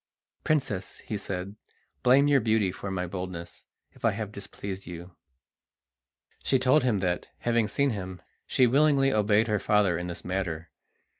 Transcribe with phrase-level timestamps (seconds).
[0.43, 1.55] "Princess," he said,
[2.01, 5.15] "blame your beauty for my boldness if I have displeased you."
[6.41, 10.71] She told him that, having seen him, she willingly obeyed her father in this matter.